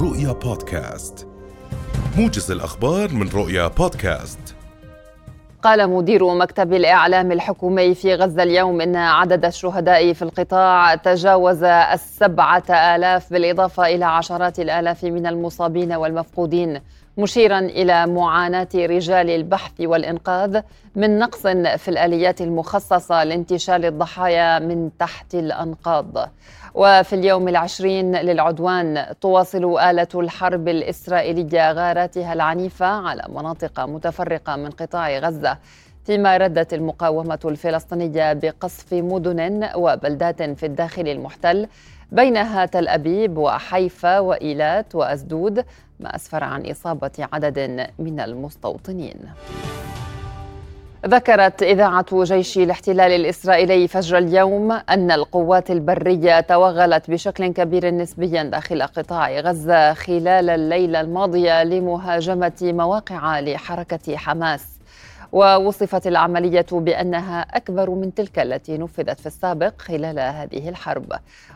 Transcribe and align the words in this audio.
رؤيا 0.00 0.32
بودكاست. 0.32 1.26
موجز 2.16 2.50
الأخبار 2.50 3.12
من 3.12 3.28
رؤيا 3.28 3.68
بودكاست. 3.68 4.38
قال 5.62 5.90
مدير 5.90 6.34
مكتب 6.34 6.72
الإعلام 6.72 7.32
الحكومي 7.32 7.94
في 7.94 8.14
غزة 8.14 8.42
اليوم 8.42 8.80
إن 8.80 8.96
عدد 8.96 9.44
الشهداء 9.44 10.12
في 10.12 10.22
القطاع 10.22 10.94
تجاوز 10.94 11.62
السبعة 11.64 12.62
آلاف 12.70 13.32
بالإضافة 13.32 13.86
إلى 13.86 14.04
عشرات 14.04 14.60
الآلاف 14.60 15.04
من 15.04 15.26
المصابين 15.26 15.92
والمفقودين 15.92 16.80
مشيرا 17.18 17.58
إلى 17.58 18.06
معاناة 18.06 18.68
رجال 18.74 19.30
البحث 19.30 19.80
والإنقاذ 19.80 20.60
من 20.96 21.18
نقص 21.18 21.46
في 21.76 21.88
الآليات 21.88 22.40
المخصصة 22.40 23.24
لانتشال 23.24 23.84
الضحايا 23.84 24.58
من 24.58 24.90
تحت 24.98 25.34
الأنقاض. 25.34 26.30
وفي 26.78 27.12
اليوم 27.12 27.48
العشرين 27.48 28.16
للعدوان 28.16 29.06
تواصل 29.20 29.78
آلة 29.78 30.08
الحرب 30.14 30.68
الإسرائيلية 30.68 31.72
غاراتها 31.72 32.32
العنيفة 32.32 32.86
على 32.86 33.22
مناطق 33.28 33.80
متفرقة 33.80 34.56
من 34.56 34.70
قطاع 34.70 35.18
غزة. 35.18 35.58
فيما 36.04 36.36
ردت 36.36 36.74
المقاومة 36.74 37.38
الفلسطينية 37.44 38.32
بقصف 38.32 38.92
مدن 38.92 39.68
وبلدات 39.74 40.42
في 40.42 40.66
الداخل 40.66 41.08
المحتل 41.08 41.66
بينها 42.12 42.66
تل 42.66 42.88
أبيب 42.88 43.38
وحيفا 43.38 44.18
وإيلات 44.18 44.94
وأسدود 44.94 45.64
ما 46.00 46.16
أسفر 46.16 46.44
عن 46.44 46.66
إصابة 46.70 47.28
عدد 47.32 47.86
من 47.98 48.20
المستوطنين. 48.20 49.16
ذكرت 51.06 51.62
إذاعة 51.62 52.24
جيش 52.24 52.58
الاحتلال 52.58 53.12
الإسرائيلي 53.12 53.88
فجر 53.88 54.18
اليوم 54.18 54.72
أن 54.72 55.10
القوات 55.10 55.70
البرية 55.70 56.40
توغلت 56.40 57.10
بشكل 57.10 57.46
كبير 57.46 57.90
نسبيا 57.90 58.42
داخل 58.42 58.82
قطاع 58.82 59.40
غزة 59.40 59.94
خلال 59.94 60.50
الليلة 60.50 61.00
الماضية 61.00 61.64
لمهاجمة 61.64 62.52
مواقع 62.62 63.40
لحركة 63.40 64.16
حماس. 64.16 64.78
ووصفت 65.32 66.06
العملية 66.06 66.66
بأنها 66.72 67.40
أكبر 67.40 67.90
من 67.90 68.14
تلك 68.14 68.38
التي 68.38 68.78
نفذت 68.78 69.20
في 69.20 69.26
السابق 69.26 69.74
خلال 69.78 70.18
هذه 70.18 70.68
الحرب. 70.68 71.12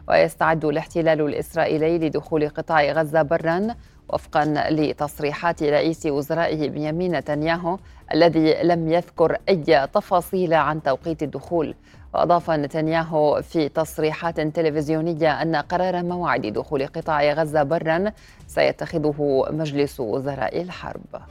ويستعد 0.09 0.65
الاحتلال 0.65 1.21
الإسرائيلي 1.21 1.99
لدخول 1.99 2.49
قطاع 2.49 2.93
غزة 2.93 3.23
برا 3.23 3.75
وفقا 4.13 4.45
لتصريحات 4.71 5.63
رئيس 5.63 6.07
وزرائه 6.07 6.69
بنيامين 6.69 7.17
نتنياهو 7.17 7.79
الذي 8.15 8.63
لم 8.63 8.93
يذكر 8.93 9.37
أي 9.49 9.87
تفاصيل 9.87 10.55
عن 10.55 10.83
توقيت 10.83 11.23
الدخول. 11.23 11.75
وأضاف 12.15 12.51
نتنياهو 12.51 13.43
في 13.43 13.69
تصريحات 13.69 14.41
تلفزيونية 14.41 15.43
أن 15.43 15.57
قرار 15.57 16.03
موعد 16.03 16.41
دخول 16.41 16.87
قطاع 16.87 17.33
غزة 17.33 17.63
برا 17.63 18.13
سيتخذه 18.47 19.47
مجلس 19.51 20.01
وزراء 20.01 20.63
الحرب. 20.63 21.23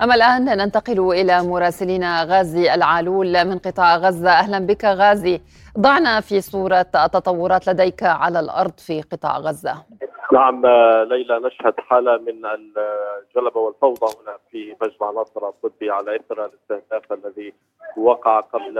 أما 0.00 0.14
الآن 0.14 0.44
ننتقل 0.44 1.12
إلى 1.12 1.42
مراسلنا 1.42 2.24
غازي 2.24 2.74
العالول 2.74 3.44
من 3.44 3.58
قطاع 3.58 3.96
غزة. 3.96 4.30
أهلا 4.30 4.58
بك 4.58 4.84
غازي. 4.84 5.40
ضعنا 5.78 6.20
في 6.20 6.40
صورة 6.40 6.86
التطورات 6.94 7.68
لديك 7.68 8.02
على 8.02 8.40
الأرض 8.40 8.72
في 8.76 9.02
قطاع 9.02 9.38
غزة. 9.38 9.82
نعم 10.32 10.66
ليلى 11.08 11.38
نشهد 11.38 11.74
حالة 11.80 12.16
من 12.16 12.46
الجلبة 12.46 13.60
والفوضى 13.60 14.06
هنا 14.22 14.38
في 14.50 14.76
مجمع 14.82 15.10
نصر 15.10 15.48
الطبي 15.48 15.90
على 15.90 16.16
إثر 16.16 16.44
الاستهداف 16.44 17.12
الذي 17.12 17.52
وقع 17.96 18.40
قبل 18.40 18.74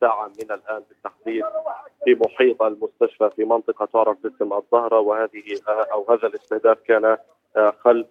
ساعة 0.00 0.26
من 0.26 0.50
الآن 0.50 0.82
بالتحديد 0.88 1.44
في 2.04 2.18
محيط 2.26 2.62
المستشفى 2.62 3.30
في 3.36 3.44
منطقة 3.44 3.84
تعرف 3.92 4.16
باسم 4.22 4.52
الظهرة 4.52 5.00
وهذه 5.00 5.44
أو 5.68 6.06
هذا 6.10 6.26
الاستهداف 6.28 6.78
كان 6.86 7.16
خلف 7.84 8.08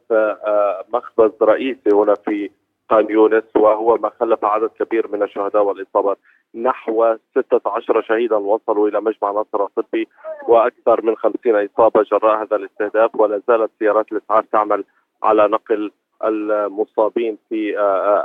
مخبز 0.94 1.32
رئيسي 1.42 1.90
هنا 1.94 2.14
في 2.16 2.50
خان 2.94 3.10
يونس 3.10 3.44
وهو 3.56 3.98
ما 3.98 4.12
خلف 4.20 4.46
عدد 4.46 4.70
كبير 4.80 5.08
من 5.08 5.24
الشهداء 5.24 5.64
والإصابات 5.64 6.18
نحو 6.56 7.16
16 7.32 8.02
شهيدا 8.02 8.36
وصلوا 8.36 8.90
إلى 8.90 9.02
مجمع 9.02 9.32
نصر 9.32 9.64
الطبي 9.64 10.08
وأكثر 10.48 11.06
من 11.06 11.16
50 11.16 11.36
إصابة 11.66 12.04
جراء 12.04 12.44
هذا 12.44 12.56
الاستهداف 12.56 13.16
ولا 13.16 13.42
زالت 13.48 13.72
سيارات 13.80 14.12
الإسعاف 14.12 14.46
تعمل 14.52 14.84
على 15.24 15.48
نقل 15.48 15.92
المصابين 16.24 17.38
في 17.50 17.80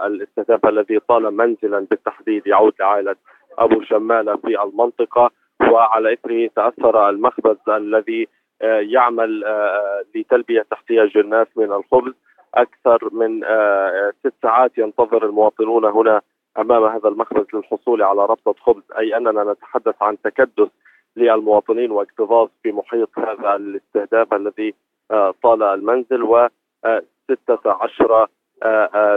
الاستهداف 0.06 0.66
الذي 0.66 0.98
طال 0.98 1.36
منزلا 1.36 1.86
بالتحديد 1.90 2.46
يعود 2.46 2.72
لعائلة 2.80 3.16
أبو 3.58 3.82
شماله 3.82 4.36
في 4.36 4.62
المنطقة 4.62 5.30
وعلى 5.72 6.12
إثره 6.12 6.50
تأثر 6.56 7.08
المخبز 7.08 7.56
الذي 7.68 8.28
آه، 8.62 8.80
يعمل 8.80 9.44
آه، 9.44 10.04
لتلبية 10.14 10.66
احتياج 10.72 11.16
الناس 11.16 11.46
من 11.56 11.72
الخبز. 11.72 12.12
أكثر 12.62 13.08
من 13.12 13.44
آه، 13.44 14.12
ست 14.20 14.32
ساعات 14.42 14.78
ينتظر 14.78 15.26
المواطنون 15.26 15.84
هنا 15.84 16.20
أمام 16.58 16.84
هذا 16.84 17.08
المخبز 17.08 17.46
للحصول 17.54 18.02
على 18.02 18.20
ربطة 18.20 18.54
خبز 18.60 18.82
أي 18.98 19.16
أننا 19.16 19.52
نتحدث 19.52 20.02
عن 20.02 20.16
تكدس 20.24 20.68
للمواطنين 21.16 21.91
واكتظاظ 21.91 22.48
في 22.62 22.72
محيط 22.72 23.18
هذا 23.18 23.56
الاستهداف 23.56 24.34
الذي 24.34 24.74
طال 25.42 25.62
المنزل 25.62 26.22
و 26.22 26.48
16 27.42 28.28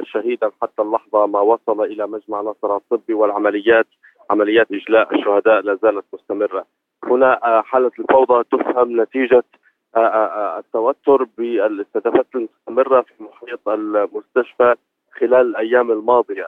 شهيدا 0.04 0.52
حتى 0.62 0.82
اللحظة 0.82 1.26
ما 1.26 1.40
وصل 1.40 1.82
إلى 1.82 2.08
مجمع 2.08 2.42
نصر 2.42 2.76
الطبي 2.76 3.14
والعمليات 3.14 3.88
عمليات 4.30 4.72
إجلاء 4.72 5.16
الشهداء 5.16 5.62
لا 5.62 5.76
زالت 5.76 6.06
مستمرة. 6.14 6.66
هنا 7.04 7.46
آه، 7.46 7.62
حالة 7.62 7.92
الفوضى 8.00 8.44
تفهم 8.52 9.02
نتيجة 9.02 9.36
آه، 9.36 9.44
آه، 9.44 9.61
التوتر 9.98 11.24
بالاستهدافات 11.38 12.28
المستمرة 12.36 13.02
في 13.02 13.24
محيط 13.24 13.70
المستشفى 13.70 14.76
خلال 15.20 15.42
الأيام 15.42 15.92
الماضية. 15.92 16.48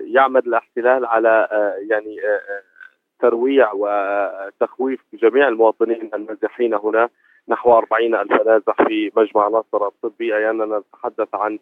يعمد 0.00 0.46
الاحتلال 0.46 1.06
على 1.06 1.48
يعني 1.90 2.16
ترويع 3.20 3.72
وتخويف 3.72 5.00
جميع 5.14 5.48
المواطنين 5.48 6.10
النازحين 6.14 6.74
هنا 6.74 7.08
نحو 7.48 7.78
40 7.78 8.14
ألف 8.14 8.32
نازح 8.46 8.88
في 8.88 9.12
مجمع 9.16 9.48
ناصر 9.48 9.86
الطبي. 9.86 10.36
أي 10.36 10.50
أننا 10.50 10.78
نتحدث 10.78 11.28
عن 11.34 11.58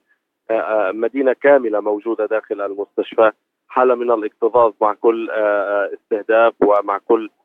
مدينة 1.01 1.33
كاملة 1.33 1.81
موجودة 1.81 2.27
داخل 2.27 2.61
المستشفى 2.61 3.33
حالة 3.69 3.95
من 3.95 4.11
الاكتظاظ 4.11 4.73
مع 4.81 4.95
كل 4.95 5.31
استهداف 5.95 6.55
ومع 6.61 6.99
كل 6.99 7.25
آه، 7.25 7.44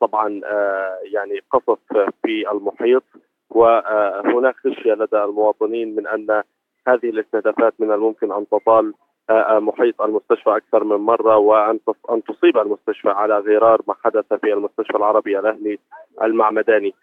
طبعا 0.00 0.40
آه، 0.44 0.98
يعني 1.12 1.40
قصف 1.50 1.78
في 2.22 2.50
المحيط 2.50 3.02
وهناك 3.50 4.54
خشية 4.56 4.92
لدى 4.92 5.24
المواطنين 5.24 5.96
من 5.96 6.06
أن 6.06 6.42
هذه 6.88 7.10
الاستهدافات 7.10 7.74
من 7.78 7.92
الممكن 7.92 8.32
أن 8.32 8.46
تطال 8.48 8.94
آه، 9.30 9.58
محيط 9.58 10.02
المستشفى 10.02 10.56
أكثر 10.56 10.84
من 10.84 10.96
مرة 10.96 11.36
وأن 11.36 11.78
أن 12.10 12.22
تصيب 12.24 12.58
المستشفى 12.58 13.08
على 13.08 13.38
غرار 13.38 13.80
ما 13.88 13.94
حدث 14.04 14.34
في 14.34 14.52
المستشفى 14.52 14.96
العربي 14.96 15.38
الأهلي 15.38 15.78
المعمداني. 16.22 16.94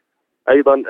أيضا 0.50 0.84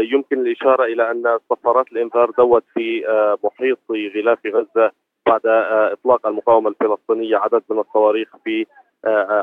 يمكن 0.00 0.38
الإشارة 0.40 0.84
إلى 0.84 1.10
أن 1.10 1.38
صفارات 1.50 1.92
الإنذار 1.92 2.30
دوت 2.30 2.64
في 2.74 3.02
محيط 3.44 3.78
غلاف 3.90 4.38
غزة 4.46 4.90
بعد 5.26 5.40
إطلاق 5.92 6.26
المقاومة 6.26 6.68
الفلسطينية 6.68 7.36
عدد 7.36 7.62
من 7.70 7.78
الصواريخ 7.78 8.36
في 8.44 8.66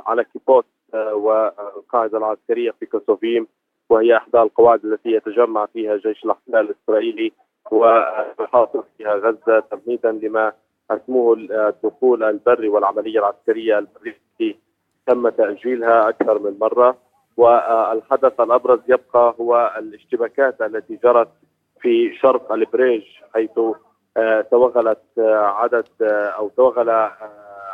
على 0.08 0.24
كيبوتس 0.24 0.66
والقاعدة 0.94 2.18
العسكرية 2.18 2.72
في 2.80 2.86
كيسوفيم 2.86 3.48
وهي 3.90 4.18
إحدى 4.18 4.42
القواعد 4.42 4.86
التي 4.86 5.12
يتجمع 5.12 5.66
فيها 5.66 5.98
جيش 5.98 6.26
الاحتلال 6.26 6.70
الإسرائيلي 6.70 7.32
ويحاصر 7.72 8.84
فيها 8.98 9.16
غزة 9.16 9.60
تمهيدا 9.60 10.12
لما 10.12 10.54
اسموه 10.92 11.38
الدخول 11.40 12.24
البري 12.24 12.70
والعملية 12.70 13.20
العسكرية 13.20 13.80
البرية 13.80 14.56
تم 15.08 15.30
تأجيلها 15.30 16.10
أكثر 16.10 16.40
من 16.40 16.58
مرة. 16.60 16.98
والحدث 17.38 18.40
الأبرز 18.40 18.80
يبقى 18.88 19.36
هو 19.40 19.74
الاشتباكات 19.78 20.62
التي 20.62 21.00
جرت 21.04 21.30
في 21.82 22.16
شرق 22.16 22.52
البريج 22.52 23.04
حيث 23.34 23.60
آه، 24.18 24.42
توغلت 24.42 25.04
آه، 25.20 25.46
عدد 25.46 25.88
آه، 26.02 26.30
أو 26.30 26.50
توغل 26.50 26.90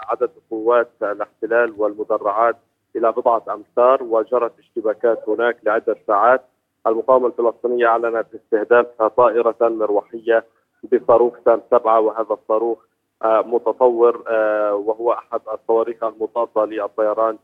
عدد 0.09 0.29
قوات 0.51 0.89
الاحتلال 1.01 1.73
والمدرعات 1.77 2.55
إلى 2.95 3.11
بضعة 3.11 3.43
أمتار 3.49 4.03
وجرت 4.03 4.59
اشتباكات 4.59 5.29
هناك 5.29 5.57
لعدة 5.63 5.95
ساعات 6.07 6.41
المقاومة 6.87 7.27
الفلسطينية 7.27 7.87
أعلنت 7.87 8.27
استهداف 8.35 8.85
طائرة 9.01 9.55
مروحية 9.61 10.45
بصاروخ 10.91 11.33
سام 11.45 11.61
سبعة 11.71 11.99
وهذا 11.99 12.33
الصاروخ 12.41 12.77
آه، 13.23 13.41
متطور 13.41 14.23
آه، 14.27 14.75
وهو 14.75 15.13
أحد 15.13 15.41
الصواريخ 15.53 16.03
المضاده 16.03 16.65
للطيران 16.65 17.37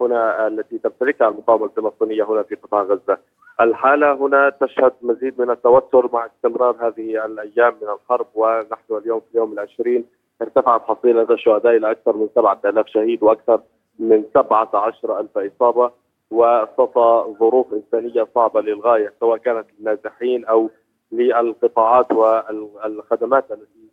هنا 0.00 0.46
التي 0.46 0.78
تمتلكها 0.78 1.28
المقاومة 1.28 1.64
الفلسطينية 1.64 2.24
هنا 2.24 2.42
في 2.42 2.54
قطاع 2.54 2.82
غزة. 2.82 3.18
الحالة 3.60 4.12
هنا 4.12 4.50
تشهد 4.50 4.92
مزيد 5.02 5.40
من 5.40 5.50
التوتر 5.50 6.10
مع 6.12 6.26
استمرار 6.26 6.76
هذه 6.80 7.24
الأيام 7.24 7.74
من 7.82 7.88
الحرب 7.88 8.26
ونحن 8.34 8.96
اليوم 8.96 9.20
في 9.20 9.26
اليوم 9.34 9.52
العشرين 9.52 10.04
ارتفعت 10.42 10.82
حصيلة 10.82 11.22
الشهداء 11.30 11.76
إلى 11.76 11.90
أكثر 11.90 12.16
من 12.16 12.28
7000 12.34 12.86
شهيد 12.88 13.22
وأكثر 13.22 13.60
من 13.98 14.24
17 14.34 15.20
ألف 15.20 15.38
إصابة 15.38 15.90
وسط 16.30 16.98
ظروف 17.38 17.66
إنسانية 17.72 18.28
صعبة 18.34 18.60
للغاية 18.60 19.12
سواء 19.20 19.38
كانت 19.38 19.66
للنازحين 19.78 20.44
أو 20.44 20.70
للقطاعات 21.12 22.12
والخدمات 22.12 23.52
التي 23.52 23.88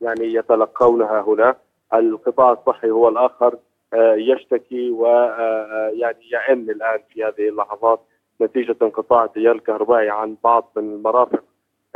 يعني 0.00 0.34
يتلقونها 0.34 1.20
هنا. 1.20 1.56
القطاع 1.94 2.52
الصحي 2.52 2.90
هو 2.90 3.08
الآخر 3.08 3.58
آه، 3.94 4.14
يشتكي 4.14 4.90
ويعني 4.90 6.18
آه، 6.34 6.50
يئن 6.50 6.70
الآن 6.70 6.98
في 7.08 7.24
هذه 7.24 7.48
اللحظات 7.48 8.00
نتيجة 8.40 8.76
انقطاع 8.82 9.24
التيار 9.24 9.54
الكهربائي 9.54 10.10
عن 10.10 10.36
بعض 10.44 10.72
من 10.76 10.92
المرافق 10.92 11.44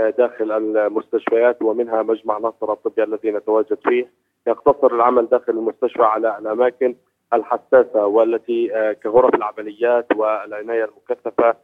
آه، 0.01 0.11
داخل 0.11 0.53
المستشفيات 0.53 1.63
ومنها 1.63 2.03
مجمع 2.03 2.39
نصر 2.39 2.73
الطبي 2.73 3.03
الذي 3.03 3.31
نتواجد 3.31 3.79
فيه. 3.85 4.11
يقتصر 4.47 4.95
العمل 4.95 5.27
داخل 5.27 5.53
المستشفى 5.53 6.03
على 6.03 6.39
الاماكن 6.39 6.95
الحساسة 7.35 8.07
والتي 8.07 8.69
كغرف 9.03 9.35
العمليات 9.35 10.07
والعناية 10.17 10.85
المكثفة 10.85 11.55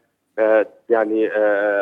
يعني 0.88 1.28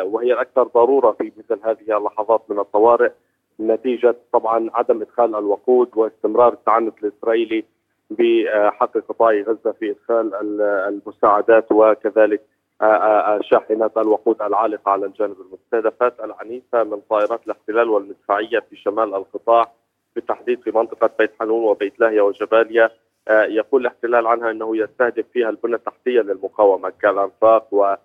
وهي 0.03 0.33
الأكثر 0.33 0.63
ضرورة 0.63 1.11
في 1.11 1.31
مثل 1.37 1.59
هذه 1.63 1.97
اللحظات 1.97 2.41
من 2.49 2.59
الطوارئ 2.59 3.11
نتيجة 3.59 4.15
طبعا 4.33 4.69
عدم 4.73 5.01
إدخال 5.01 5.35
الوقود 5.35 5.89
واستمرار 5.95 6.53
التعنت 6.53 7.03
الإسرائيلي 7.03 7.63
بحق 8.09 8.97
قطاع 8.97 9.31
غزة 9.31 9.71
في 9.79 9.91
إدخال 9.91 10.35
المساعدات 10.61 11.71
وكذلك 11.71 12.41
شاحنات 13.41 13.97
الوقود 13.97 14.41
العالقة 14.41 14.91
على 14.91 15.05
الجانب 15.05 15.35
المستهدفات 15.41 16.13
العنيفة 16.23 16.83
من 16.83 16.99
طائرات 17.09 17.39
الاحتلال 17.45 17.89
والمدفعية 17.89 18.59
في 18.69 18.75
شمال 18.75 19.15
القطاع. 19.15 19.71
بالتحديد 20.17 20.61
في 20.61 20.71
منطقة 20.71 21.09
بيت 21.19 21.31
حنون 21.39 21.63
وبيت 21.63 21.99
لاهيا 21.99 22.21
وجباليا 22.21 22.89
يقول 23.29 23.81
الاحتلال 23.81 24.27
عنها 24.27 24.51
إنه 24.51 24.77
يستهدف 24.77 25.25
فيها 25.33 25.49
البنى 25.49 25.75
التحتية 25.75 26.21
للمقاومة 26.21 26.93
كالأنفاق 27.01 27.67
و 27.71 27.95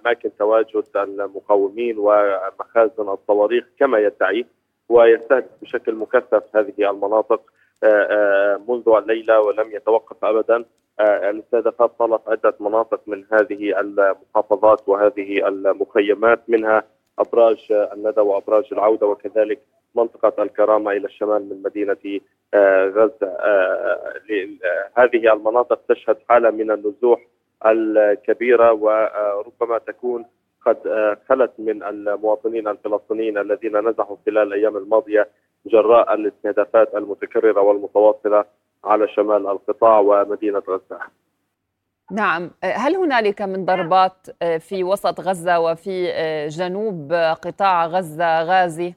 أماكن 0.00 0.30
تواجد 0.38 0.84
المقاومين 0.96 1.94
ومخازن 1.98 3.08
الصواريخ 3.08 3.64
كما 3.78 3.98
يدعي 3.98 4.46
ويستهدف 4.88 5.50
بشكل 5.62 5.94
مكثف 5.94 6.56
هذه 6.56 6.90
المناطق 6.90 7.40
منذ 8.68 8.88
الليلة 8.88 9.40
ولم 9.40 9.70
يتوقف 9.72 10.24
ابدا. 10.24 10.64
الاستهدافات 11.00 11.90
طالت 11.98 12.28
عدة 12.28 12.54
مناطق 12.60 13.00
من 13.06 13.24
هذه 13.32 13.80
المحافظات 13.80 14.88
وهذه 14.88 15.48
المخيمات 15.48 16.40
منها 16.48 16.82
أبراج 17.18 17.66
الندى 17.72 18.20
وأبراج 18.20 18.64
العودة 18.72 19.06
وكذلك 19.06 19.58
منطقة 19.94 20.42
الكرامة 20.42 20.90
إلى 20.90 21.06
الشمال 21.06 21.48
من 21.48 21.62
مدينة 21.62 22.20
غزة 22.96 23.36
هذه 24.96 25.32
المناطق 25.32 25.80
تشهد 25.88 26.16
حالة 26.28 26.50
من 26.50 26.70
النزوح 26.70 27.20
الكبيرة 27.66 28.72
وربما 28.72 29.78
تكون 29.78 30.24
قد 30.66 30.78
خلت 31.28 31.52
من 31.58 31.82
المواطنين 31.82 32.68
الفلسطينيين 32.68 33.38
الذين 33.38 33.88
نزحوا 33.88 34.16
خلال 34.26 34.38
الأيام 34.38 34.76
الماضية 34.76 35.28
جراء 35.66 36.14
الاستهدافات 36.14 36.94
المتكررة 36.94 37.60
والمتواصلة 37.60 38.44
على 38.84 39.08
شمال 39.08 39.46
القطاع 39.46 39.98
ومدينة 39.98 40.62
غزة. 40.68 40.98
نعم، 42.10 42.50
هل 42.64 42.96
هنالك 42.96 43.42
من 43.42 43.64
ضربات 43.64 44.30
في 44.58 44.84
وسط 44.84 45.20
غزة 45.20 45.60
وفي 45.60 46.12
جنوب 46.48 47.12
قطاع 47.42 47.86
غزة 47.86 48.42
غازي؟ 48.42 48.94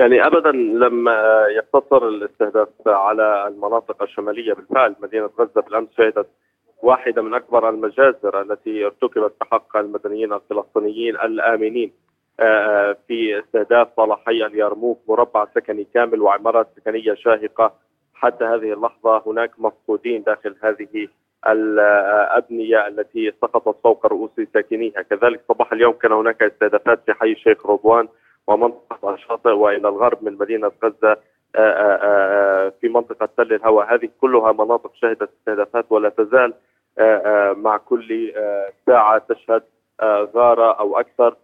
يعني 0.00 0.26
ابدا 0.26 0.52
لم 0.52 1.08
يقتصر 1.56 2.08
الاستهداف 2.08 2.68
على 2.86 3.48
المناطق 3.48 4.02
الشمالية 4.02 4.52
بالفعل 4.52 4.96
مدينة 5.00 5.30
غزة 5.38 5.60
بالأمس 5.60 5.88
شهدت 5.96 6.26
واحدة 6.82 7.22
من 7.22 7.34
أكبر 7.34 7.68
المجازر 7.68 8.40
التي 8.40 8.86
ارتكبت 8.86 9.32
بحق 9.40 9.76
المدنيين 9.76 10.32
الفلسطينيين 10.32 11.16
الآمنين 11.16 11.92
آه، 12.40 12.90
آه، 12.90 12.96
في 13.08 13.38
استهداف 13.38 13.88
صلاحي 13.96 14.46
اليرموك 14.46 15.00
مربع 15.08 15.46
سكني 15.54 15.86
كامل 15.94 16.22
وعمارات 16.22 16.68
سكنية 16.76 17.14
شاهقة. 17.14 17.74
حتى 18.14 18.44
هذه 18.44 18.72
اللحظة 18.72 19.22
هناك 19.26 19.50
مفقودين 19.58 20.22
داخل 20.22 20.56
هذه 20.62 21.08
الأبنية 21.46 22.86
التي 22.86 23.32
سقطت 23.42 23.76
فوق 23.84 24.06
رؤوس 24.06 24.30
ساكنيها، 24.54 25.02
كذلك 25.02 25.40
صباح 25.48 25.72
اليوم 25.72 25.92
كان 25.92 26.12
هناك 26.12 26.42
استهدافات 26.42 27.02
في 27.06 27.12
حي 27.12 27.32
الشيخ 27.32 27.66
رضوان 27.66 28.08
ومنطقة 28.46 29.14
الشاطئ 29.14 29.50
وإلى 29.50 29.88
الغرب 29.88 30.24
من 30.24 30.38
مدينة 30.38 30.72
غزة 30.84 31.16
آه، 31.56 32.72
في 32.80 32.88
منطقة 32.88 33.28
تل 33.36 33.52
الهوى، 33.52 33.86
هذه 33.90 34.08
كلها 34.20 34.52
مناطق 34.52 34.94
شهدت 34.94 35.30
استهدافات 35.40 35.84
ولا 35.90 36.08
تزال 36.08 36.54
مع 37.56 37.76
كل 37.76 38.32
ساعة 38.86 39.18
تشهد 39.28 39.62
غارة 40.34 40.72
أو 40.72 41.00
أكثر 41.00 41.36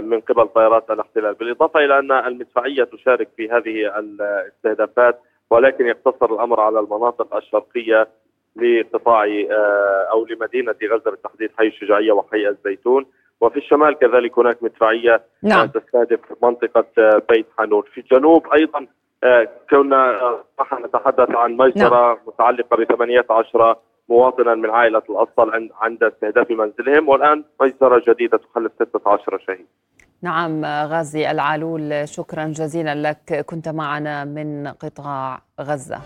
من 0.00 0.20
قبل 0.20 0.48
طائرات 0.48 0.90
الاحتلال، 0.90 1.34
بالإضافة 1.34 1.80
إلى 1.80 1.98
أن 1.98 2.12
المدفعية 2.12 2.84
تشارك 2.84 3.28
في 3.36 3.50
هذه 3.50 3.98
الاستهدافات 3.98 5.20
ولكن 5.50 5.86
يقتصر 5.86 6.34
الأمر 6.34 6.60
على 6.60 6.80
المناطق 6.80 7.36
الشرقية 7.36 8.08
لقطاع 8.56 9.24
أو 10.10 10.26
لمدينة 10.26 10.74
غزة 10.84 11.10
بالتحديد 11.10 11.50
حي 11.58 11.66
الشجاعية 11.66 12.12
وحي 12.12 12.48
الزيتون. 12.48 13.06
وفي 13.44 13.56
الشمال 13.56 13.98
كذلك 13.98 14.38
هناك 14.38 14.62
مدفعية 14.62 15.22
نعم. 15.42 15.66
تستهدف 15.66 16.20
منطقة 16.42 16.84
بيت 17.28 17.46
حانون 17.58 17.82
في 17.94 18.00
الجنوب 18.00 18.46
أيضا 18.54 18.86
كنا 19.70 20.34
نتحدث 20.84 21.30
عن 21.30 21.56
مجزره 21.56 22.06
نعم. 22.06 22.16
متعلقة 22.26 22.76
ب 22.76 22.84
18 22.84 23.76
مواطنا 24.08 24.54
من 24.54 24.70
عائلة 24.70 25.02
الأصل 25.10 25.70
عند 25.80 26.04
استهداف 26.04 26.50
منزلهم 26.50 27.08
والآن 27.08 27.44
مجزره 27.60 28.02
جديدة 28.08 28.38
تخلف 28.38 28.72
16 28.74 29.38
شهيد. 29.46 29.66
نعم 30.22 30.64
غازي 30.64 31.30
العالول 31.30 32.08
شكرا 32.08 32.44
جزيلا 32.44 32.94
لك 32.94 33.46
كنت 33.46 33.68
معنا 33.68 34.24
من 34.24 34.68
قطاع 34.68 35.40
غزة. 35.60 36.00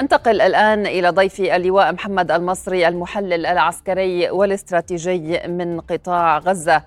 أنتقل 0.00 0.40
الآن 0.40 0.86
إلى 0.86 1.08
ضيفي 1.08 1.56
اللواء 1.56 1.92
محمد 1.92 2.30
المصري 2.30 2.88
المحلل 2.88 3.46
العسكري 3.46 4.30
والاستراتيجي 4.30 5.40
من 5.48 5.80
قطاع 5.80 6.38
غزة. 6.38 6.82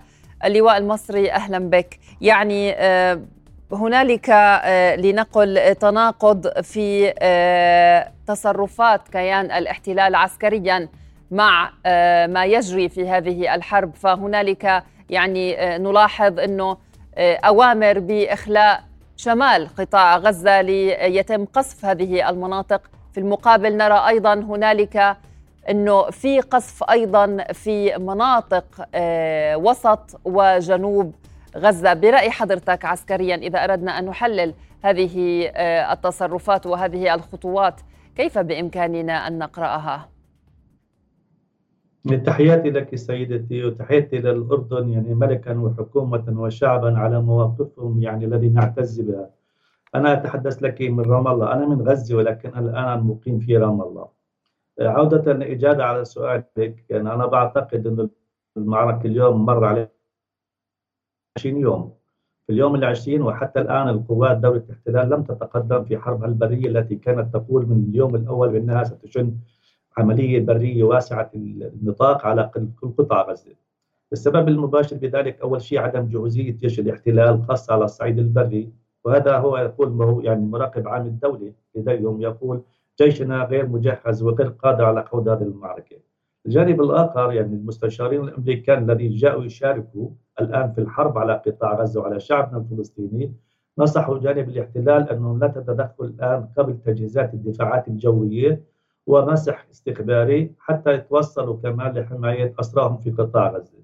اللواء 0.45 0.77
المصري 0.77 1.31
أهلا 1.31 1.59
بك. 1.59 1.99
يعني 2.21 2.73
آه، 2.73 3.21
هنالك 3.71 4.29
آه، 4.29 4.95
لنقل 4.95 5.75
تناقض 5.75 6.61
في 6.61 7.13
آه، 7.19 8.11
تصرفات 8.27 9.07
كيان 9.07 9.51
الاحتلال 9.51 10.15
عسكريا 10.15 10.89
مع 11.31 11.71
ما 12.27 12.45
يجري 12.45 12.89
في 12.89 13.09
هذه 13.09 13.55
الحرب 13.55 13.95
فهنالك 13.95 14.83
يعني 15.09 15.55
نلاحظ 15.77 16.39
إنه 16.39 16.77
أوامر 17.17 17.99
بإخلاء 17.99 18.83
شمال 19.17 19.67
قطاع 19.77 20.17
غزة 20.17 20.61
ليتم 20.61 21.45
قصف 21.45 21.85
هذه 21.85 22.29
المناطق 22.29 22.81
في 23.13 23.19
المقابل 23.19 23.77
نرى 23.77 24.07
أيضا 24.07 24.33
هنالك 24.33 25.17
إنه 25.69 26.09
في 26.09 26.41
قصف 26.41 26.83
أيضا 26.83 27.37
في 27.53 27.97
مناطق 27.97 28.65
وسط 29.55 30.19
وجنوب 30.25 31.13
غزة 31.57 31.93
برأي 31.93 32.31
حضرتك 32.31 32.85
عسكريا 32.85 33.35
إذا 33.35 33.63
أردنا 33.63 33.99
أن 33.99 34.05
نحلل 34.05 34.53
هذه 34.83 35.45
آه، 35.55 35.93
التصرفات 35.93 36.65
وهذه 36.65 37.13
الخطوات 37.13 37.75
كيف 38.17 38.37
بإمكاننا 38.37 39.27
أن 39.27 39.39
نقرأها؟ 39.39 40.09
تحياتي 42.05 42.69
لك 42.69 42.95
سيدتي 42.95 43.65
وتحياتي 43.65 44.17
للأردن 44.17 44.89
يعني 44.89 45.13
ملكا 45.13 45.57
وحكومة 45.57 46.41
وشعبا 46.41 46.97
على 46.97 47.21
مواقفهم 47.21 48.01
يعني 48.01 48.25
الذي 48.25 48.49
نعتز 48.49 49.01
بها. 49.01 49.29
أنا 49.95 50.13
أتحدث 50.13 50.63
لك 50.63 50.81
من 50.81 50.99
رام 50.99 51.27
الله. 51.27 51.53
أنا 51.53 51.65
من 51.65 51.81
غزة 51.81 52.15
ولكن 52.15 52.49
الآن 52.57 52.99
مقيم 53.03 53.39
في 53.39 53.57
رام 53.57 53.81
الله. 53.81 54.07
عودة 54.81 55.31
إجابة 55.51 55.83
على 55.83 56.05
سؤالك 56.05 56.85
يعني 56.89 57.13
أنا 57.13 57.25
بعتقد 57.25 57.87
أن 57.87 58.09
المعركة 58.57 59.07
اليوم 59.07 59.45
مر 59.45 59.65
عليه 59.65 59.91
20 61.37 61.57
يوم. 61.57 61.93
في 62.47 62.53
اليوم 62.53 62.75
العشرين 62.75 63.21
وحتى 63.21 63.61
الآن 63.61 63.89
القوات 63.89 64.37
دولة 64.37 64.63
الاحتلال 64.69 65.09
لم 65.09 65.23
تتقدم 65.23 65.83
في 65.83 65.97
حربها 65.97 66.27
البرية 66.27 66.67
التي 66.67 66.95
كانت 66.95 67.33
تقول 67.33 67.65
من 67.65 67.85
اليوم 67.89 68.15
الأول 68.15 68.49
بأنها 68.49 68.83
ستشن 68.83 69.35
عملية 69.97 70.39
برية 70.39 70.83
واسعة 70.83 71.31
النطاق 71.35 72.25
على 72.25 72.51
كل 72.53 72.91
قطاع 72.97 73.21
غزة. 73.29 73.55
السبب 74.13 74.47
المباشر 74.47 74.97
بذلك 74.97 75.41
أول 75.41 75.61
شيء 75.61 75.79
عدم 75.79 76.07
جهوزية 76.07 76.51
جيش 76.51 76.79
الاحتلال 76.79 77.43
خاصة 77.43 77.73
على 77.73 77.85
الصعيد 77.85 78.19
البري 78.19 78.69
وهذا 79.05 79.37
هو 79.37 79.57
يقول 79.57 79.91
ما 79.91 80.05
هو 80.05 80.21
يعني 80.21 80.45
مراقب 80.45 80.87
عام 80.87 81.05
الدولة 81.05 81.53
لديهم 81.75 82.21
يقول 82.21 82.61
جيشنا 83.01 83.43
غير 83.43 83.67
مجهز 83.67 84.23
وغير 84.23 84.47
قادر 84.47 84.85
على 84.85 85.03
خوض 85.05 85.27
هذه 85.29 85.43
المعركة. 85.43 85.95
الجانب 86.45 86.81
الآخر 86.81 87.31
يعني 87.31 87.55
المستشارين 87.55 88.23
الأمريكان 88.23 88.89
الذين 88.89 89.15
جاءوا 89.15 89.43
يشاركوا 89.43 90.09
الآن 90.41 90.71
في 90.71 90.81
الحرب 90.81 91.17
على 91.17 91.41
قطاع 91.45 91.81
غزة 91.81 92.01
وعلى 92.01 92.19
شعبنا 92.19 92.57
الفلسطيني 92.57 93.33
نصحوا 93.77 94.19
جانب 94.19 94.49
الاحتلال 94.49 95.09
أنه 95.09 95.37
لا 95.37 95.47
تتدخل 95.47 96.05
الآن 96.05 96.47
قبل 96.57 96.77
تجهيزات 96.85 97.33
الدفاعات 97.33 97.87
الجوية 97.87 98.61
ومسح 99.07 99.67
استخباري 99.71 100.51
حتى 100.59 100.93
يتوصلوا 100.93 101.57
كمان 101.63 101.93
لحماية 101.93 102.53
أسراهم 102.59 102.97
في 102.97 103.11
قطاع 103.11 103.49
غزة. 103.49 103.77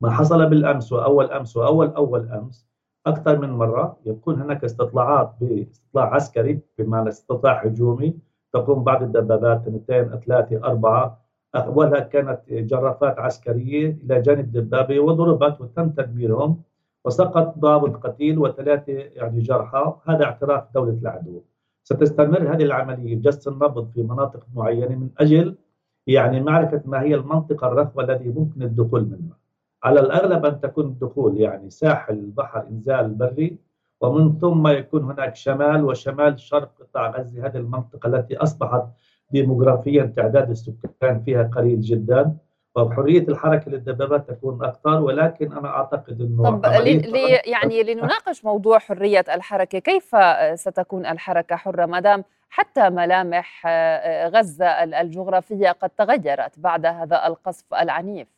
ما 0.00 0.10
حصل 0.10 0.46
بالأمس 0.46 0.92
وأول 0.92 1.30
أمس 1.30 1.56
وأول 1.56 1.88
أول 1.88 2.28
أمس 2.28 2.66
أكثر 3.06 3.38
من 3.38 3.50
مرة 3.50 3.96
يكون 4.06 4.40
هناك 4.42 4.64
استطلاعات 4.64 5.34
باستطلاع 5.40 6.14
عسكري 6.14 6.60
بمعنى 6.78 7.08
استطلاع 7.08 7.62
هجومي. 7.62 8.18
تقوم 8.52 8.84
بعض 8.84 9.02
الدبابات 9.02 9.60
اثنتين 9.60 10.20
ثلاثة 10.20 10.64
أربعة. 10.64 11.26
أولها 11.54 12.00
كانت 12.00 12.40
جرافات 12.48 13.18
عسكرية 13.18 13.98
إلى 14.04 14.20
جانب 14.20 14.52
دبابة 14.52 15.00
وضربت 15.00 15.60
وتم 15.60 15.90
تدميرهم. 15.90 16.62
وسقط 17.04 17.58
ضابط 17.58 17.96
قتيل 17.96 18.38
وثلاثة 18.38 18.92
يعني 18.92 19.40
جرحى. 19.40 19.92
هذا 20.04 20.24
اعتراف 20.24 20.64
دولة 20.74 20.98
العدو. 21.02 21.42
ستستمر 21.88 22.54
هذه 22.54 22.62
العملية 22.62 23.16
جس 23.16 23.48
النبض 23.48 23.90
في 23.90 24.02
مناطق 24.02 24.46
معينة 24.54 24.96
من 24.96 25.10
أجل 25.18 25.54
يعني 26.06 26.40
معرفة 26.40 26.82
ما 26.84 27.02
هي 27.02 27.14
المنطقة 27.14 27.66
الرخوة 27.66 28.04
الذي 28.04 28.28
ممكن 28.28 28.62
الدخول 28.62 29.04
منها. 29.04 29.38
على 29.84 30.00
الأغلب 30.00 30.46
أن 30.46 30.60
تكون 30.60 30.86
الدخول 30.86 31.40
يعني 31.40 31.70
ساحل 31.70 32.14
البحر 32.14 32.66
إنزال 32.66 33.08
بري 33.14 33.58
ومن 34.00 34.38
ثم 34.38 34.68
يكون 34.68 35.04
هناك 35.04 35.36
شمال 35.36 35.84
وشمال 35.84 36.40
شرق 36.40 36.70
قطاع 36.80 37.10
غزة 37.10 37.46
هذه 37.46 37.56
المنطقة 37.56 38.06
التي 38.06 38.36
أصبحت 38.36 38.84
ديموغرافيا 39.30 40.12
تعداد 40.16 40.50
السكان 40.50 41.22
فيها 41.22 41.42
قليل 41.42 41.80
جدا. 41.80 42.36
وحريه 42.82 43.28
الحركة 43.28 43.70
للدبابات 43.70 44.30
تكون 44.30 44.64
أكثر 44.64 45.02
ولكن 45.02 45.52
أنا 45.52 45.68
أعتقد 45.68 46.20
إنه 46.20 46.42
طب 46.42 46.66
لي 46.66 47.40
يعني 47.46 47.82
لنناقش 47.82 48.44
موضوع 48.44 48.78
حرية 48.78 49.24
الحركة 49.34 49.78
كيف 49.78 50.16
ستكون 50.54 51.06
الحركة 51.06 51.56
حرة؟ 51.56 51.86
ما 51.86 52.00
دام 52.00 52.24
حتى 52.48 52.90
ملامح 52.90 53.62
آه، 53.66 54.28
غزة 54.28 54.66
الجغرافية 55.00 55.70
قد 55.70 55.90
تغيرت 55.90 56.58
بعد 56.58 56.86
هذا 56.86 57.26
القصف 57.26 57.74
العنيف. 57.74 58.28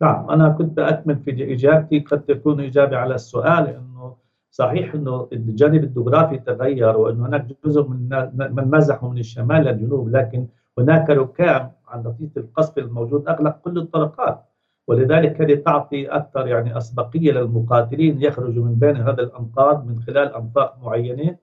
نعم 0.00 0.30
أنا 0.30 0.48
كنت 0.48 0.78
أكمل 0.78 1.16
في 1.16 1.54
إجابتي 1.54 1.98
قد 2.00 2.22
تكون 2.22 2.60
إجابة 2.60 2.96
على 2.96 3.14
السؤال 3.14 3.66
إنه 3.66 4.16
صحيح 4.50 4.94
إنه 4.94 5.28
الجانب 5.32 5.84
الجغرافي 5.84 6.38
تغير 6.38 6.96
وإنه 6.96 7.26
هناك 7.26 7.46
جزء 7.64 7.88
من 7.88 8.30
من 8.34 8.76
نزحوا 8.76 9.10
من 9.10 9.18
الشمال 9.18 9.64
للجنوب 9.64 10.16
لكن 10.16 10.46
هناك 10.78 11.10
ركام 11.10 11.72
عن 11.88 12.02
نتيجه 12.06 12.40
القصف 12.40 12.78
الموجود 12.78 13.28
أغلق 13.28 13.56
كل 13.60 13.78
الطرقات 13.78 14.44
ولذلك 14.88 15.40
هذه 15.40 15.54
تعطي 15.54 16.06
أكثر 16.06 16.46
يعني 16.46 16.76
أسبقية 16.76 17.32
للمقاتلين 17.32 18.22
يخرجوا 18.22 18.64
من 18.64 18.74
بين 18.74 18.96
هذا 18.96 19.22
الأنقاض 19.22 19.86
من 19.86 20.02
خلال 20.02 20.34
أنفاق 20.34 20.78
معينه 20.82 21.36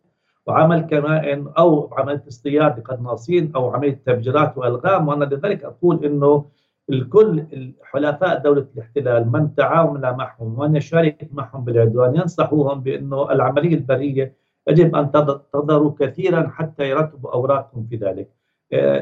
وعمل 0.48 0.82
كمان 0.82 1.48
أو 1.58 1.94
عملية 1.94 2.24
اصطياد 2.28 2.80
قناصين 2.80 3.52
أو 3.56 3.70
عملية 3.70 4.02
تفجيرات 4.06 4.58
وإلغام 4.58 5.08
وأنا 5.08 5.26
لذلك 5.26 5.64
أقول 5.64 6.06
إنه 6.06 6.46
الكل 6.90 7.46
حلفاء 7.84 8.40
دولة 8.40 8.68
الاحتلال 8.76 9.32
من 9.32 9.56
تعاون 9.56 10.02
معهم 10.02 10.60
ومن 10.60 10.76
يشارك 10.76 11.30
معهم 11.32 11.64
بالعدوان 11.64 12.16
ينصحوهم 12.16 12.82
بأنه 12.82 13.32
العملية 13.32 13.76
البرية 13.76 14.36
يجب 14.68 14.96
أن 14.96 15.12
تظهروا 15.54 15.94
كثيرا 16.00 16.48
حتى 16.48 16.90
يرتبوا 16.90 17.34
أوراقهم 17.34 17.88
في 17.90 17.96
ذلك. 17.96 18.37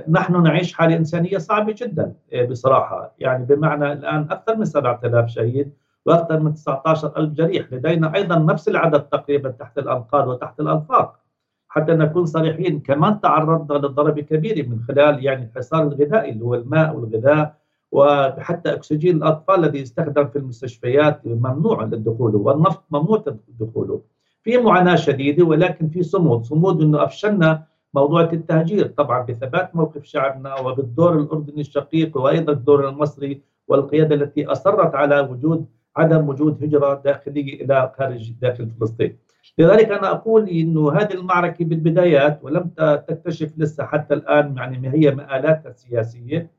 نحن 0.09 0.43
نعيش 0.43 0.73
حالة 0.73 0.97
إنسانية 0.97 1.37
صعبة 1.37 1.75
جدا 1.77 2.13
آه، 2.33 2.45
بصراحة. 2.45 3.15
يعني 3.19 3.45
بمعنى 3.45 3.93
الآن 3.93 4.27
أكثر 4.31 4.55
من 4.55 4.65
7000 4.65 5.29
شهيد 5.29 5.73
وأكثر 6.05 6.39
من 6.39 6.53
19000 6.53 7.31
جريح 7.31 7.73
لدينا 7.73 8.15
أيضا 8.15 8.39
نفس 8.39 8.67
العدد 8.67 9.01
تقريبا 9.01 9.49
تحت 9.49 9.77
الأنقاض 9.77 10.27
وتحت 10.27 10.59
الأنفاق. 10.59 11.19
حتى 11.67 11.93
نكون 11.93 12.25
صريحين 12.25 12.79
كمان 12.79 13.21
تعرضنا 13.21 13.77
لضرب 13.77 14.19
كبير 14.19 14.69
من 14.69 14.79
خلال 14.81 15.25
يعني 15.25 15.45
الحصار 15.45 15.83
الغذائي 15.83 16.31
اللي 16.31 16.45
هو 16.45 16.55
الماء 16.55 16.95
والغذاء 16.95 17.55
وحتى 17.91 18.73
أكسجين 18.73 19.17
الأطفال 19.17 19.65
الذي 19.65 19.79
يستخدم 19.79 20.27
في 20.27 20.35
المستشفيات 20.35 21.21
ممنوع 21.27 21.83
الدخول 21.83 22.35
والنفط 22.35 22.83
ممنوع 22.91 23.23
دخوله 23.59 24.01
في 24.43 24.57
معاناة 24.57 24.95
شديدة 24.95 25.43
ولكن 25.43 25.89
في 25.89 26.03
صمود 26.03 26.43
صمود 26.43 26.81
إنه 26.81 27.03
أفشلنا 27.03 27.63
موضوع 27.95 28.21
التهجير 28.21 28.87
طبعا 28.87 29.21
بثبات 29.25 29.75
موقف 29.75 30.03
شعبنا 30.03 30.59
وبالدور 30.59 31.19
الأردني 31.19 31.61
الشقيق 31.61 32.17
وأيضا 32.17 32.53
الدور 32.53 32.89
المصري 32.89 33.41
والقيادة 33.67 34.15
التي 34.15 34.45
أصرت 34.45 34.95
على 34.95 35.19
وجود 35.19 35.65
عدم 35.95 36.29
وجود 36.29 36.63
هجرة 36.63 37.01
داخلية 37.05 37.63
إلى 37.63 37.91
خارج 37.97 38.31
داخل 38.41 38.69
فلسطين. 38.79 39.17
لذلك 39.57 39.91
أنا 39.91 40.11
أقول 40.11 40.49
إنه 40.49 40.91
هذه 40.91 41.13
المعركة 41.13 41.65
بالبدايات 41.65 42.39
ولم 42.43 42.69
تكتشف 42.77 43.53
لسه 43.57 43.83
حتى 43.85 44.13
الآن 44.13 44.57
يعني 44.57 44.77
ما 44.79 44.93
هي 44.93 45.11
مآلاتها 45.11 45.69
السياسية 45.69 46.51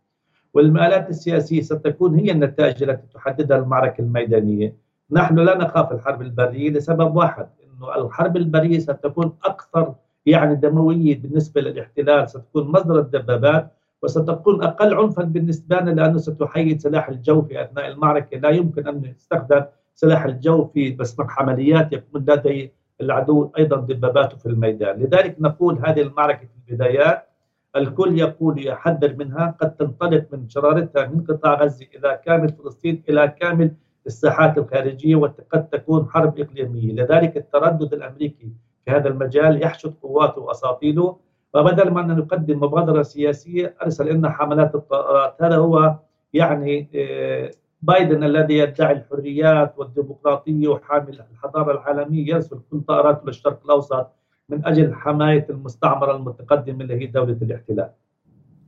والمآلات 0.55 1.11
السياسية 1.11 1.61
ستكون 1.63 2.15
هي 2.15 2.31
النتائج 2.33 2.83
التي 2.83 3.07
تحددها 3.15 3.59
المعركة 3.59 4.01
الميدانية. 4.01 4.77
نحن 5.11 5.39
لا 5.39 5.59
نخاف 5.59 5.93
الحرب 5.93 6.23
البرية 6.23 6.71
لسبب 6.71 7.17
واحد 7.17 7.47
إنه 7.65 7.95
الحرب 8.07 8.37
البرية 8.37 8.79
ستكون 8.79 9.33
أكثر 9.45 9.95
يعني 10.27 10.55
دمويه 10.55 11.21
بالنسبة 11.21 11.61
للاحتلال 11.61 12.29
ستكون 12.31 12.69
مصدر 12.69 12.99
الدبابات 12.99 13.73
وستكون 14.03 14.63
أقل 14.63 14.95
عنفا 14.95 15.23
بالنسبة 15.23 15.81
لنا 15.81 15.91
لأنه 15.91 16.19
ستحيد 16.19 16.81
سلاح 16.81 17.09
الجو 17.09 17.43
في 17.43 17.63
أثناء 17.63 17.89
المعركة. 17.89 18.39
لا 18.39 18.51
يمكن 18.51 18.89
أن 18.89 19.05
يستخدم 19.05 19.65
سلاح 19.95 20.25
الجو 20.25 20.65
في 20.65 20.91
بس 20.91 21.17
حمليات 21.21 21.93
يكون 21.93 22.25
لدي 22.29 22.73
العدو 23.01 23.51
أيضا 23.59 23.77
دباباته 23.77 24.37
في 24.37 24.47
الميدان. 24.47 24.97
لذلك 24.97 25.37
نقول 25.41 25.79
هذه 25.87 26.03
المعركة 26.03 26.41
في 26.47 26.71
البدايات 26.73 27.29
الكل 27.77 28.19
يقول 28.19 28.67
يحذر 28.67 29.15
منها 29.17 29.55
قد 29.61 29.77
تنطلق 29.77 30.25
من 30.33 30.49
شرارتها 30.49 31.07
من 31.07 31.25
قطاع 31.25 31.55
غزة 31.63 31.87
إلى 31.95 32.21
كامل 32.25 32.49
فلسطين 32.49 33.03
إلى 33.09 33.29
كامل 33.41 33.71
الساحات 34.07 34.59
الخارجية 34.59 35.17
وقد 35.17 35.69
تكون 35.73 36.09
حرب 36.11 36.39
إقليمية، 36.41 36.93
لذلك 36.93 37.37
التردد 37.37 37.93
الأمريكي 37.95 38.53
في 38.87 38.93
هذا 38.93 39.09
المجال 39.09 39.63
يحشد 39.63 39.95
قواته 40.03 40.41
واساطيله 40.41 41.17
وبدل 41.55 41.91
ما 41.91 42.01
أن 42.01 42.17
نقدم 42.17 42.65
مبادرة 42.65 43.03
سياسية 43.03 43.75
أرسل 43.83 44.13
لنا 44.15 44.31
حملات 44.31 44.75
الطائرات، 44.75 45.43
هذا 45.43 45.57
هو 45.57 45.95
يعني 46.33 46.89
آه، 46.95 47.51
بايدن 47.83 48.25
الذي 48.25 48.59
يدعي 48.59 48.93
الحريات 48.93 49.75
والديمقراطية 49.79 50.69
وحامل 50.69 51.21
الحضارة 51.33 51.73
العالمية. 51.73 52.29
يرسل 52.29 52.59
كل 52.71 52.81
طائراته 52.81 53.27
للشرق 53.27 53.61
الأوسط 53.65 54.13
من 54.49 54.67
أجل 54.67 54.95
حماية 54.95 55.47
المستعمرة 55.51 56.17
المتقدمة 56.17 56.83
اللي 56.83 56.95
هي 57.03 57.07
دولة 57.07 57.39
الاحتلال. 57.43 57.91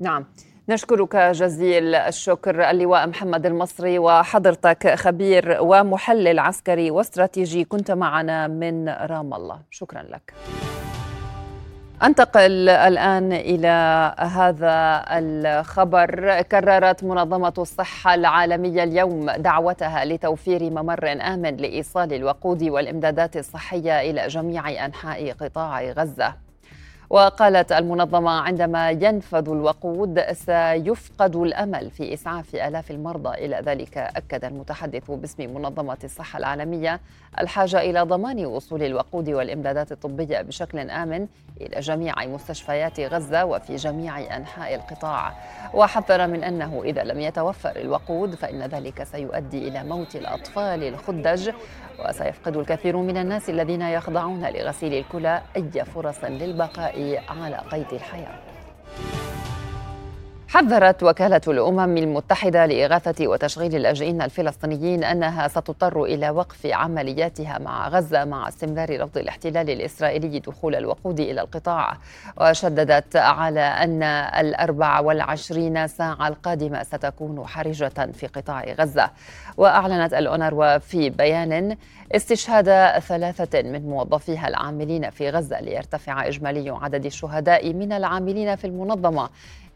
نعم. 0.00 0.24
نشكرك 0.68 1.16
جزيل 1.16 1.94
الشكر 1.94 2.70
اللواء 2.70 3.06
محمد 3.06 3.46
المصري 3.46 3.98
وحضرتك 3.98 4.94
خبير 4.94 5.58
ومحلل 5.60 6.38
عسكري 6.38 6.90
واستراتيجي. 6.90 7.64
كنت 7.64 7.90
معنا 7.90 8.46
من 8.46 8.88
رام 8.88 9.34
الله. 9.34 9.58
شكرا 9.70 10.02
لك. 10.02 10.34
أنتقل 12.02 12.68
الآن 12.68 13.32
إلى 13.32 13.68
هذا 14.18 15.04
الخبر. 15.08 16.42
كررت 16.42 17.04
منظمة 17.04 17.54
الصحة 17.58 18.14
العالمية 18.14 18.82
اليوم 18.82 19.30
دعوتها 19.30 20.04
لتوفير 20.04 20.70
ممر 20.70 21.12
آمن 21.12 21.56
لإيصال 21.56 22.12
الوقود 22.12 22.62
والإمدادات 22.62 23.36
الصحية 23.36 24.00
إلى 24.00 24.26
جميع 24.26 24.84
أنحاء 24.84 25.32
قطاع 25.32 25.82
غزة. 25.82 26.47
وقالت 27.10 27.72
المنظمة 27.72 28.30
عندما 28.30 28.90
ينفذ 28.90 29.50
الوقود 29.50 30.20
سيفقد 30.32 31.36
الأمل 31.36 31.90
في 31.90 32.14
إسعاف 32.14 32.54
آلاف 32.54 32.90
المرضى. 32.90 33.28
إلى 33.28 33.62
ذلك 33.64 33.98
أكد 33.98 34.44
المتحدث 34.44 35.10
باسم 35.10 35.54
منظمة 35.54 35.98
الصحة 36.04 36.38
العالمية 36.38 37.00
الحاجة 37.40 37.80
إلى 37.80 38.02
ضمان 38.02 38.46
وصول 38.46 38.82
الوقود 38.82 39.28
والإمدادات 39.28 39.92
الطبية 39.92 40.42
بشكل 40.42 40.78
آمن 40.78 41.26
إلى 41.60 41.80
جميع 41.80 42.26
مستشفيات 42.26 43.00
غزة 43.00 43.44
وفي 43.44 43.76
جميع 43.76 44.36
أنحاء 44.36 44.74
القطاع. 44.74 45.34
وحذر 45.74 46.26
من 46.26 46.44
أنه 46.44 46.82
إذا 46.84 47.04
لم 47.04 47.20
يتوفر 47.20 47.76
الوقود 47.76 48.34
فإن 48.34 48.62
ذلك 48.62 49.02
سيؤدي 49.02 49.68
إلى 49.68 49.84
موت 49.84 50.16
الأطفال 50.16 50.82
الخدج. 50.82 51.50
وسيفقد 52.08 52.56
الكثير 52.56 52.96
من 52.96 53.16
الناس 53.16 53.50
الذين 53.50 53.82
يخضعون 53.82 54.44
لغسيل 54.44 54.94
الكلى 54.94 55.42
أي 55.56 55.84
فرص 55.84 56.24
للبقاء 56.24 56.97
على 57.28 57.56
قيد 57.70 57.94
الحياة. 57.94 58.57
حذرت 60.48 61.02
وكالة 61.02 61.40
الأمم 61.48 61.96
المتحدة 61.96 62.66
لإغاثة 62.66 63.28
وتشغيل 63.28 63.76
اللاجئين 63.76 64.22
الفلسطينيين 64.22 65.04
أنها 65.04 65.48
ستضطر 65.48 66.04
إلى 66.04 66.30
وقف 66.30 66.66
عملياتها 66.66 67.58
مع 67.58 67.88
غزة 67.88 68.24
مع 68.24 68.48
استمرار 68.48 69.02
رفض 69.02 69.18
الاحتلال 69.18 69.70
الإسرائيلي 69.70 70.38
دخول 70.38 70.74
الوقود 70.74 71.20
إلى 71.20 71.40
القطاع. 71.40 71.96
وشددت 72.40 73.16
على 73.16 73.60
أن 73.60 74.02
الأربع 74.02 75.00
والعشرين 75.00 75.86
ساعة 75.86 76.28
القادمة 76.28 76.82
ستكون 76.82 77.46
حرجة 77.46 78.12
في 78.12 78.26
قطاع 78.26 78.64
غزة. 78.64 79.10
وأعلنت 79.56 80.14
الأونروا 80.14 80.78
في 80.78 81.10
بيان 81.10 81.76
استشهاد 82.12 82.98
ثلاثة 82.98 83.62
من 83.62 83.82
موظفيها 83.82 84.48
العاملين 84.48 85.10
في 85.10 85.30
غزة 85.30 85.60
ليرتفع 85.60 86.26
إجمالي 86.26 86.70
عدد 86.70 87.06
الشهداء 87.06 87.72
من 87.72 87.92
العاملين 87.92 88.56
في 88.56 88.66
المنظمة 88.66 89.28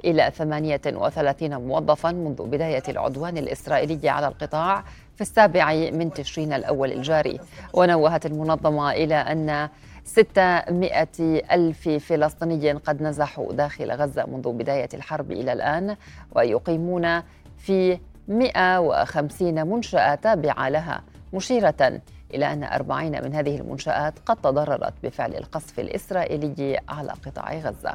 إلى 0.05 0.33
38 0.37 1.57
موظفا 1.57 2.13
منذ 2.13 2.43
بداية 2.43 2.83
العدوان 2.89 3.39
الإسرائيلي 3.39 4.09
على 4.09 4.29
القطاع 4.29 4.85
في 5.15 5.21
السابع 5.21 5.75
من 5.75 6.13
تشرين 6.13 6.53
الأول 6.53 6.93
الجاري 6.93 7.41
ونوهت 7.75 8.27
المنظمة 8.27 8.91
إلى 8.93 9.15
أن 9.15 9.69
600 10.05 11.09
ألف 11.53 11.89
فلسطيني 11.89 12.73
قد 12.73 13.03
نزحوا 13.03 13.53
داخل 13.53 13.93
غزة 13.93 14.25
منذ 14.27 14.53
بداية 14.53 14.89
الحرب 14.95 15.33
إلى 15.33 15.53
الآن 15.53 15.97
ويقيمون 16.37 17.23
في 17.59 17.99
150 18.29 19.69
منشأة 19.69 20.15
تابعة 20.15 20.69
لها 20.69 21.03
مشيرة 21.33 22.01
إلى 22.35 22.53
أن 22.53 22.65
40 22.65 23.11
من 23.11 23.35
هذه 23.35 23.57
المنشآت 23.57 24.15
قد 24.27 24.37
تضررت 24.37 24.95
بفعل 25.03 25.35
القصف 25.35 25.81
الإسرائيلي 25.81 26.79
على 26.89 27.13
قطاع 27.27 27.55
غزة. 27.55 27.95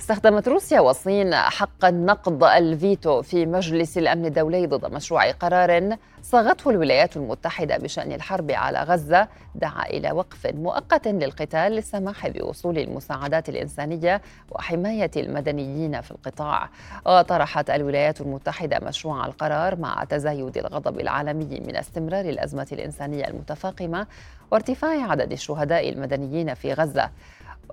استخدمت 0.00 0.48
روسيا 0.48 0.80
والصين 0.80 1.34
حق 1.34 1.84
النقض 1.84 2.44
الفيتو 2.44 3.22
في 3.22 3.46
مجلس 3.46 3.98
الأمن 3.98 4.26
الدولي 4.26 4.66
ضد 4.66 4.92
مشروع 4.92 5.30
قرار 5.30 5.96
صاغته 6.22 6.70
الولايات 6.70 7.16
المتحدة 7.16 7.76
بشأن 7.76 8.12
الحرب 8.12 8.50
على 8.50 8.82
غزة 8.82 9.28
دعا 9.54 9.86
إلى 9.86 10.12
وقف 10.12 10.46
مؤقت 10.46 11.08
للقتال 11.08 11.72
للسماح 11.72 12.28
بوصول 12.28 12.78
المساعدات 12.78 13.48
الإنسانية 13.48 14.22
وحماية 14.50 15.10
المدنيين 15.16 16.00
في 16.00 16.10
القطاع. 16.10 16.68
وطرحت 17.06 17.70
الولايات 17.70 18.20
المتحدة 18.20 18.78
مشروع 18.82 19.26
القرار 19.26 19.76
مع 19.76 20.04
تزايد 20.04 20.58
الغضب 20.58 21.00
العالمي 21.00 21.60
من 21.66 21.76
استمرار 21.76 22.24
الأزمة 22.24 22.66
الإنسانية 22.72 23.28
المتفاقمة 23.28 24.06
وارتفاع 24.50 25.10
عدد 25.10 25.32
الشهداء 25.32 25.88
المدنيين 25.88 26.54
في 26.54 26.72
غزة. 26.72 27.10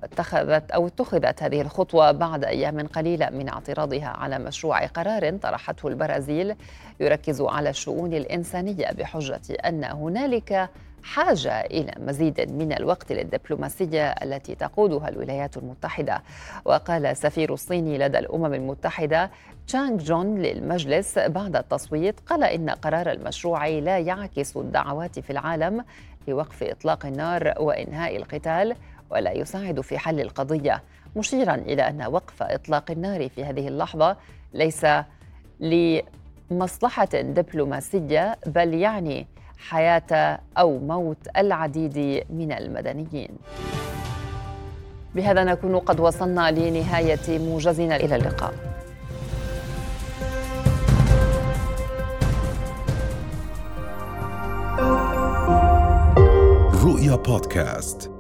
اتخذت 0.04 0.72
أو 0.72 0.88
اتخذت 0.88 1.44
هذه 1.44 1.62
الخطوة 1.62 2.12
بعد 2.12 2.44
أيام 2.44 2.88
قليلة 2.88 3.30
من 3.30 3.50
اعتراضها 3.50 4.08
على 4.08 4.40
مشروع 4.40 4.86
قرار 4.86 5.38
طرحته 5.38 5.88
البرازيل 5.88 6.56
يركز 7.00 7.42
على 7.42 7.70
الشؤون 7.70 8.14
الإنسانية 8.14 8.92
بحجة 8.92 9.42
أن 9.66 9.84
هنالك 9.84 10.70
حاجة 11.04 11.62
إلى 11.62 11.94
مزيد 12.00 12.52
من 12.52 12.74
الوقت 12.74 13.12
للدبلوماسية 13.12 14.10
التي 14.12 14.56
تقودها 14.56 15.10
الولايات 15.10 15.58
المتحدة. 15.58 16.22
وقال 16.66 17.06
السفير 17.06 17.54
الصيني 17.54 17.98
لدى 17.98 18.20
الأمم 18.20 18.54
المتحدة 18.54 19.32
تشانغ 19.68 19.98
جون 19.98 20.36
للمجلس 20.36 21.20
بعد 21.20 21.56
التصويت 21.56 22.20
قال 22.20 22.44
إن 22.44 22.70
قرار 22.70 23.12
المشروع 23.12 23.68
لا 23.68 24.00
يعكس 24.00 24.58
الدعوات 24.58 25.20
في 25.20 25.30
العالم 25.30 25.86
لوقف 26.28 26.64
إطلاق 26.64 27.06
النار 27.06 27.54
وإنهاء 27.60 28.18
القتال. 28.18 28.75
ولا 29.10 29.32
يساعد 29.32 29.82
في 29.82 29.98
حل 29.98 30.22
القضية 30.22 30.84
مشيرا 31.16 31.56
إلى 31.56 31.90
أن 31.90 32.06
وقف 32.06 32.44
إطلاق 32.44 32.92
النار 32.92 33.30
في 33.30 33.44
هذه 33.46 33.68
اللحظة. 33.68 34.18
ليس 34.54 34.86
لمصلحة 35.60 37.10
دبلوماسية 37.14 38.38
بل 38.46 38.74
يعني 38.74 39.28
حياة 39.58 40.40
أو 40.58 40.80
موت 40.80 41.28
العديد 41.38 42.26
من 42.30 42.52
المدنيين. 42.52 43.30
بهذا 45.16 45.44
نكون 45.44 45.80
قد 45.80 46.00
وصلنا 46.00 46.52
لنهاية 46.52 47.40
موجزنا. 47.40 47.96
إلى 47.96 48.16
اللقاء. 48.16 48.54
رؤيا 56.86 57.16
بودكاست. 57.16 58.15